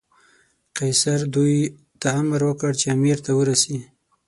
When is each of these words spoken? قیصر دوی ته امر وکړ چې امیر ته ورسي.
قیصر 0.77 1.19
دوی 1.35 1.57
ته 2.01 2.07
امر 2.19 2.41
وکړ 2.47 2.71
چې 2.79 2.85
امیر 2.95 3.17
ته 3.25 3.31
ورسي. 3.39 3.77